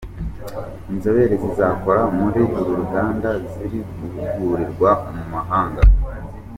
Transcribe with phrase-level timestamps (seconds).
[0.91, 5.81] Inzobere zizakora muri uru ruganda ziri guhugurirwa mu mahanga.